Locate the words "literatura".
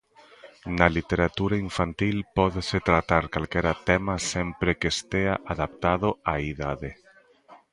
0.97-1.55